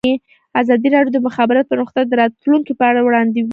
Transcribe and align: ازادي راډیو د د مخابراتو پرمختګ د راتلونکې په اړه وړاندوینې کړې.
ازادي 0.61 0.87
راډیو 0.95 1.13
د 1.13 1.17
د 1.21 1.25
مخابراتو 1.27 1.71
پرمختګ 1.73 2.05
د 2.07 2.13
راتلونکې 2.21 2.73
په 2.79 2.83
اړه 2.89 3.01
وړاندوینې 3.07 3.41
کړې. 3.43 3.49